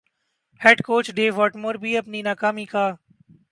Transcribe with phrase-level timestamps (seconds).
[0.61, 2.85] head coach Dav Whatmore بھی اپنی ناکامی کا